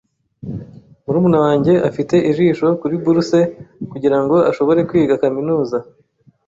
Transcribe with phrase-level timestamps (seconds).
[1.03, 3.37] Murumuna wanjye afite ijisho kuri bourse
[3.91, 5.77] kugirango ashobore kwiga kaminuza.